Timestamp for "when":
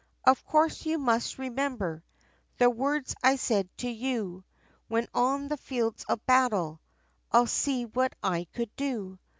4.87-5.07